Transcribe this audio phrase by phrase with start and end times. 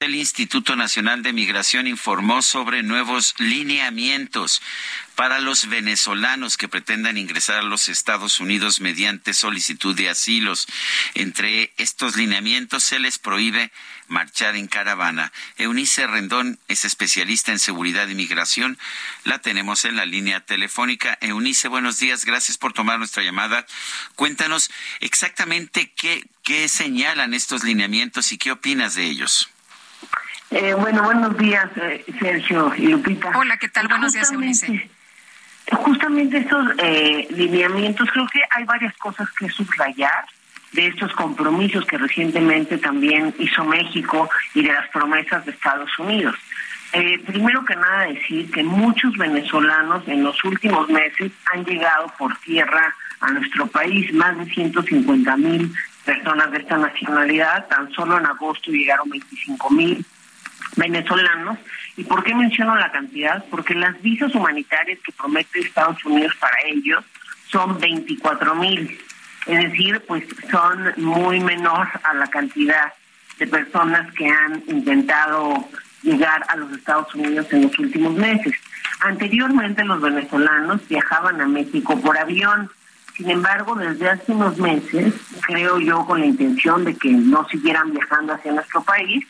[0.00, 4.62] El Instituto Nacional de Migración informó sobre nuevos lineamientos
[5.16, 10.68] para los venezolanos que pretendan ingresar a los Estados Unidos mediante solicitud de asilos.
[11.14, 13.72] Entre estos lineamientos se les prohíbe
[14.06, 15.32] marchar en caravana.
[15.56, 18.78] Eunice Rendón es especialista en seguridad y migración.
[19.24, 21.18] La tenemos en la línea telefónica.
[21.20, 22.24] Eunice, buenos días.
[22.24, 23.66] Gracias por tomar nuestra llamada.
[24.14, 24.70] Cuéntanos
[25.00, 29.50] exactamente qué, qué señalan estos lineamientos y qué opinas de ellos.
[30.50, 33.32] Eh, bueno, buenos días, eh, Sergio y Lupita.
[33.36, 33.86] Hola, ¿qué tal?
[33.88, 34.88] Buenos días, Eunice.
[35.70, 40.24] Justamente estos eh, lineamientos, creo que hay varias cosas que subrayar
[40.72, 46.34] de estos compromisos que recientemente también hizo México y de las promesas de Estados Unidos.
[47.26, 52.94] primero que nada decir que muchos venezolanos en los últimos meses han llegado por tierra
[53.20, 58.70] a nuestro país, más de 150 mil personas de esta nacionalidad, tan solo en agosto
[58.70, 60.06] llegaron 25 mil
[60.78, 61.58] venezolanos.
[61.96, 63.44] ¿Y por qué menciono la cantidad?
[63.50, 67.04] Porque las visas humanitarias que promete Estados Unidos para ellos
[67.50, 68.98] son 24 mil.
[69.46, 72.92] Es decir, pues son muy menor a la cantidad
[73.38, 75.68] de personas que han intentado
[76.02, 78.54] llegar a los Estados Unidos en los últimos meses.
[79.00, 82.70] Anteriormente los venezolanos viajaban a México por avión.
[83.16, 87.92] Sin embargo, desde hace unos meses, creo yo con la intención de que no siguieran
[87.92, 89.24] viajando hacia nuestro país,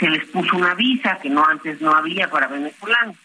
[0.00, 3.16] se les puso una visa que no antes no había para venezolanos.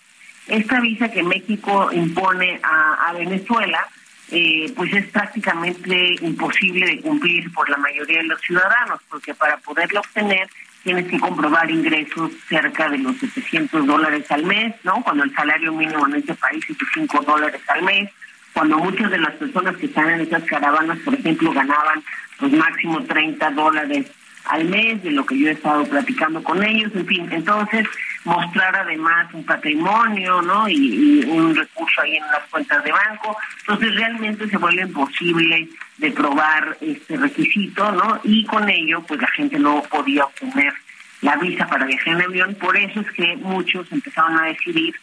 [0.48, 3.88] Esta visa que México impone a, Venezuela,
[4.30, 9.58] eh, pues es prácticamente imposible de cumplir por la mayoría de los ciudadanos, porque para
[9.58, 10.48] poderlo obtener
[10.84, 15.02] tienes que comprobar ingresos cerca de los 700 dólares al mes, ¿no?
[15.02, 18.12] Cuando el salario mínimo en este país es de 5 dólares al mes,
[18.54, 22.04] cuando muchas de las personas que están en esas caravanas, por ejemplo, ganaban
[22.38, 24.06] pues máximo 30 dólares
[24.46, 27.88] al mes, de lo que yo he estado platicando con ellos, en fin, entonces
[28.24, 30.68] mostrar además un patrimonio, ¿no?
[30.68, 35.68] Y, un recurso ahí en las cuentas de banco, entonces realmente se vuelve imposible
[35.98, 38.20] de probar este requisito, ¿no?
[38.24, 40.74] Y con ello, pues la gente no podía obtener
[41.22, 44.94] la visa para viajar en avión, por eso es que muchos empezaron a decidir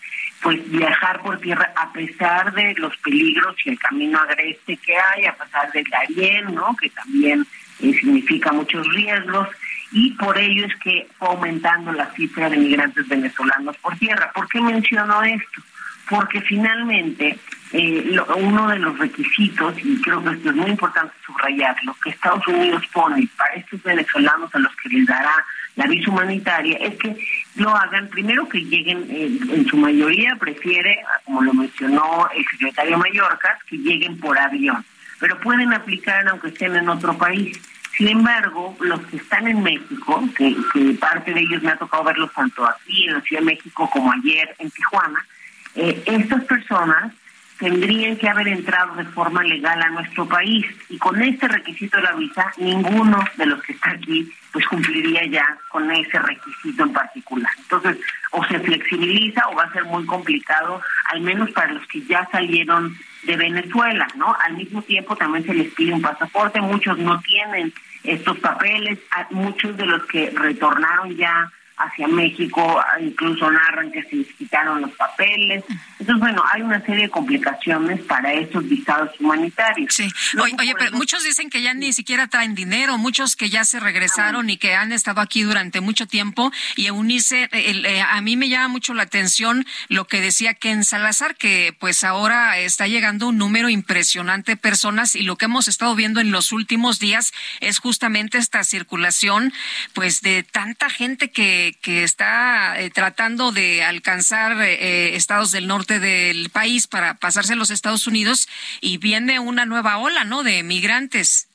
[0.42, 5.26] pues viajar por tierra a pesar de los peligros y el camino agreste que hay,
[5.26, 6.76] a pesar del Darién, ¿no?
[6.76, 7.46] Que también
[7.82, 9.48] significa muchos riesgos
[9.92, 14.30] y por ello es que fue aumentando la cifra de migrantes venezolanos por tierra.
[14.34, 15.62] ¿Por qué menciono esto?
[16.08, 17.38] Porque finalmente
[17.72, 22.46] eh, uno de los requisitos, y creo que esto es muy importante subrayarlo, que Estados
[22.46, 25.32] Unidos pone para estos venezolanos a los que les dará
[25.76, 27.16] la visa humanitaria, es que
[27.56, 32.98] lo hagan, primero que lleguen, eh, en su mayoría prefiere, como lo mencionó el secretario
[32.98, 34.84] Mallorca, que lleguen por avión,
[35.18, 37.58] pero pueden aplicar aunque estén en otro país.
[37.96, 40.56] Sin embargo, los que están en México, que,
[40.98, 44.12] parte de ellos me ha tocado verlos tanto aquí en la Ciudad de México como
[44.12, 45.26] ayer en Tijuana,
[45.74, 47.12] eh, estas personas
[47.62, 52.02] tendrían que haber entrado de forma legal a nuestro país y con este requisito de
[52.02, 56.92] la visa ninguno de los que está aquí pues cumpliría ya con ese requisito en
[56.92, 57.52] particular.
[57.56, 57.98] Entonces,
[58.32, 62.28] o se flexibiliza o va a ser muy complicado, al menos para los que ya
[62.32, 64.36] salieron de Venezuela, ¿no?
[64.44, 67.72] Al mismo tiempo también se les pide un pasaporte, muchos no tienen
[68.02, 68.98] estos papeles,
[69.30, 74.92] muchos de los que retornaron ya hacia México, incluso narran que se les quitaron los
[74.92, 75.64] papeles.
[75.98, 79.94] Entonces, bueno, hay una serie de complicaciones para esos visados humanitarios.
[79.94, 83.80] Sí, oye, pero muchos dicen que ya ni siquiera traen dinero, muchos que ya se
[83.80, 86.52] regresaron y que han estado aquí durante mucho tiempo.
[86.76, 91.36] Y Eunice, eh, a mí me llama mucho la atención lo que decía Ken Salazar,
[91.36, 95.94] que pues ahora está llegando un número impresionante de personas y lo que hemos estado
[95.94, 99.52] viendo en los últimos días es justamente esta circulación
[99.94, 105.66] pues de tanta gente que que, está eh, tratando de alcanzar eh, eh, estados del
[105.66, 108.48] norte del país para pasarse a los Estados Unidos
[108.80, 110.42] y viene una nueva ola, ¿no?
[110.42, 111.48] De migrantes.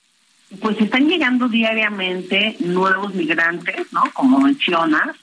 [0.61, 4.03] Pues están llegando diariamente nuevos migrantes, ¿no?
[4.13, 5.17] Como mencionas,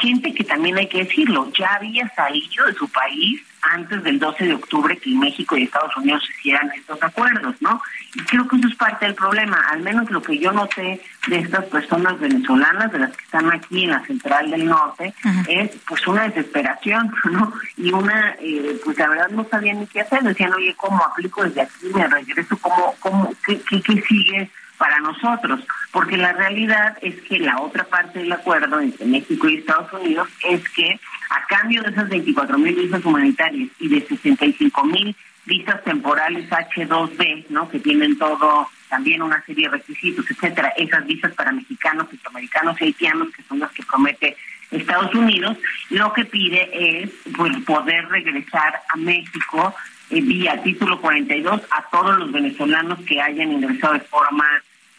[0.00, 3.40] gente que también hay que decirlo, ya había salido de su país
[3.72, 7.80] antes del 12 de octubre que México y Estados Unidos hicieran estos acuerdos, ¿no?
[8.14, 11.38] Y creo que eso es parte del problema, al menos lo que yo noté de
[11.38, 15.14] estas personas venezolanas, de las que están aquí en la central del norte,
[15.48, 17.52] es pues una desesperación, ¿no?
[17.76, 21.42] Y una, eh, pues la verdad no sabían ni qué hacer, decían, oye, ¿cómo aplico
[21.42, 24.50] desde aquí, me regreso, cómo, cómo, qué, qué, qué sigue?
[24.78, 25.60] Para nosotros,
[25.92, 30.28] porque la realidad es que la otra parte del acuerdo entre México y Estados Unidos
[30.48, 30.98] es que
[31.30, 35.16] a cambio de esas 24 mil visas humanitarias y de 65 mil
[35.46, 37.68] visas temporales H2B, ¿no?
[37.68, 42.84] que tienen todo también una serie de requisitos, etcétera, esas visas para mexicanos, centroamericanos y
[42.84, 44.36] haitianos, que son las que promete
[44.70, 45.56] Estados Unidos,
[45.90, 49.74] lo que pide es pues, poder regresar a México
[50.20, 54.44] vía título 42 a todos los venezolanos que hayan ingresado de forma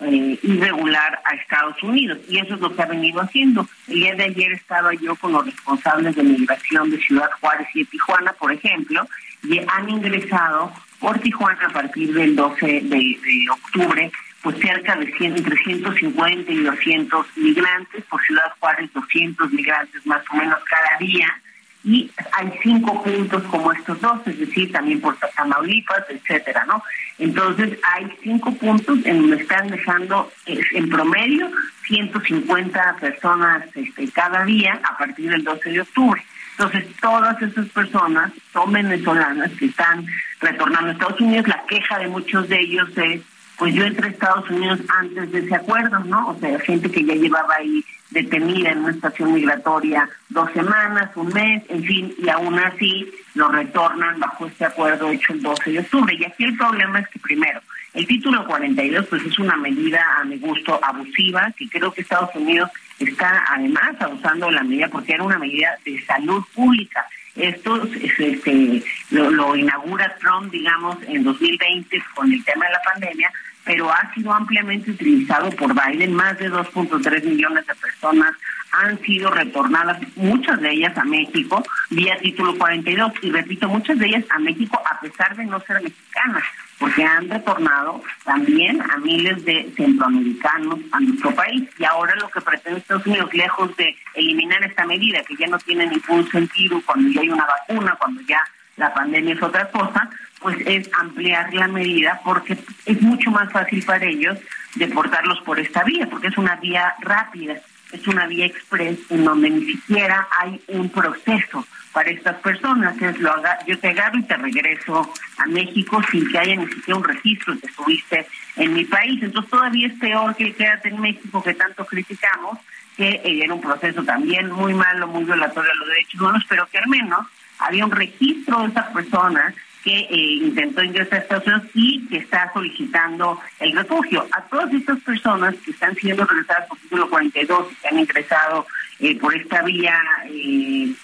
[0.01, 2.19] eh, irregular a Estados Unidos.
[2.27, 3.67] Y eso es lo que ha venido haciendo.
[3.87, 7.79] El día de ayer estaba yo con los responsables de migración de Ciudad Juárez y
[7.79, 9.07] de Tijuana, por ejemplo,
[9.43, 13.17] y han ingresado por Tijuana a partir del 12 de,
[13.51, 20.05] octubre pues cerca de 100, entre 150 y 200 migrantes, por Ciudad Juárez 200 migrantes
[20.05, 21.41] más o menos cada día,
[21.85, 26.83] y hay cinco puntos como estos dos, es decir, también por Tamaulipas, etcétera, ¿no?
[27.19, 31.47] Entonces hay cinco puntos en donde están dejando en promedio
[31.85, 36.25] 150 personas este, cada día a partir del 12 de octubre.
[36.57, 40.07] Entonces todas esas personas son venezolanas que están
[40.41, 41.47] retornando a Estados Unidos.
[41.47, 43.21] La queja de muchos de ellos es,
[43.57, 46.29] pues yo entré a Estados Unidos antes de ese acuerdo, ¿no?
[46.29, 47.85] O sea, gente que ya llevaba ahí
[48.15, 53.49] detenida en una estación migratoria dos semanas, un mes, en fin, y aún así lo
[53.49, 56.15] retornan bajo este acuerdo hecho el 12 de octubre.
[56.15, 57.59] Y aquí el problema es que primero,
[57.93, 62.33] el título 42 pues es una medida a mi gusto abusiva, que creo que Estados
[62.35, 67.05] Unidos está además abusando de la medida porque era una medida de salud pública.
[67.35, 73.29] Esto este, lo, lo inaugura Trump, digamos, en 2020 con el tema de la pandemia,
[73.65, 76.13] pero ha sido ampliamente utilizado por Biden.
[76.13, 78.33] Más de 2.3 millones de personas
[78.71, 83.11] han sido retornadas, muchas de ellas a México, vía título 42.
[83.21, 86.43] Y repito, muchas de ellas a México a pesar de no ser mexicanas,
[86.77, 91.69] porque han retornado también a miles de centroamericanos a nuestro país.
[91.79, 95.57] Y ahora lo que pretende Estados Unidos, lejos de eliminar esta medida, que ya no
[95.59, 98.41] tiene ningún sentido cuando ya hay una vacuna, cuando ya
[98.77, 100.09] la pandemia es otra cosa,
[100.45, 102.55] pues es ampliar la medida porque
[102.85, 104.37] es mucho más fácil para ellos
[104.75, 107.55] deportarlos por esta vía, porque es una vía rápida,
[107.91, 113.17] es una vía express en donde ni siquiera hay un proceso para estas personas, es
[113.17, 116.99] lo haga, yo te agarro y te regreso a México sin que haya ni siquiera
[116.99, 118.27] un registro que estuviste
[118.57, 119.23] en mi país.
[119.23, 122.59] Entonces todavía es peor que quédate en México que tanto criticamos,
[122.95, 126.77] que era un proceso también muy malo, muy violatorio a los derechos humanos, pero que
[126.77, 127.25] al menos
[127.57, 129.55] había un registro de esas personas
[129.85, 134.27] que eh, intentó ingresar a Estados Unidos y que está solicitando el refugio.
[134.31, 138.65] A todas estas personas que están siendo regresadas por título 42 y que han ingresado
[138.99, 140.95] eh, por esta vía eh,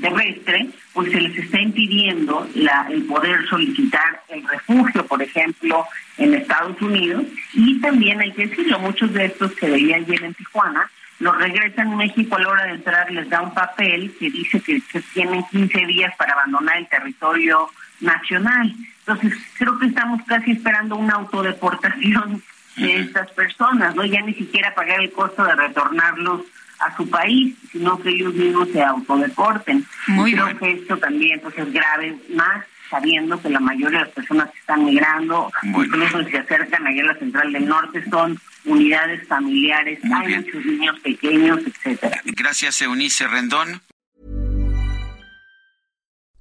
[0.00, 5.84] terrestre, pues se les está impidiendo la, el poder solicitar el refugio, por ejemplo,
[6.16, 7.24] en Estados Unidos.
[7.52, 10.88] Y también hay que decirlo, muchos de estos que veían ayer en Tijuana,
[11.20, 14.60] los regresan a México a la hora de entrar, les da un papel que dice
[14.60, 14.80] que,
[15.12, 17.68] tienen 15 días para abandonar el territorio
[18.00, 18.74] nacional.
[19.00, 22.42] Entonces, creo que estamos casi esperando una autodeportación
[22.76, 24.04] de estas personas, ¿no?
[24.04, 26.42] Ya ni siquiera pagar el costo de retornarlos
[26.78, 29.84] a su país, sino que ellos mismos se autodeporten.
[30.24, 34.50] creo que esto también pues es grave, más sabiendo que la mayoría de las personas
[34.50, 39.26] que están migrando, incluso si se acercan allá a la central del norte, son unidades
[39.28, 42.20] familiares, hay muchos niños pequeños, etcétera.
[42.24, 43.80] Gracias, Eunice Rendón.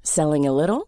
[0.01, 0.87] Selling a little